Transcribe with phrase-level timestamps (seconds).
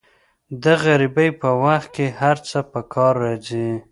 [0.63, 3.69] د غریبۍ په وخت کې هر څه په کار راځي.